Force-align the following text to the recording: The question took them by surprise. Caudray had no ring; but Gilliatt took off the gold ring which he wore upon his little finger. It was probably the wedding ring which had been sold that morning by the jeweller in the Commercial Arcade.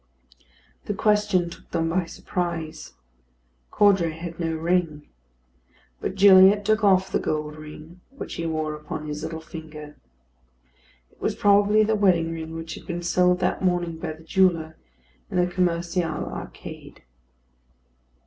The 0.85 0.95
question 0.95 1.51
took 1.51 1.69
them 1.69 1.89
by 1.89 2.05
surprise. 2.05 2.93
Caudray 3.69 4.13
had 4.13 4.39
no 4.39 4.55
ring; 4.55 5.07
but 5.99 6.15
Gilliatt 6.15 6.65
took 6.65 6.83
off 6.83 7.11
the 7.11 7.19
gold 7.19 7.55
ring 7.55 8.01
which 8.09 8.33
he 8.33 8.47
wore 8.47 8.73
upon 8.73 9.05
his 9.05 9.21
little 9.21 9.39
finger. 9.41 9.95
It 11.11 11.21
was 11.21 11.35
probably 11.35 11.83
the 11.83 11.93
wedding 11.93 12.31
ring 12.31 12.55
which 12.55 12.73
had 12.73 12.87
been 12.87 13.03
sold 13.03 13.41
that 13.41 13.61
morning 13.63 13.99
by 13.99 14.13
the 14.13 14.23
jeweller 14.23 14.75
in 15.29 15.37
the 15.37 15.45
Commercial 15.45 16.01
Arcade. 16.03 17.03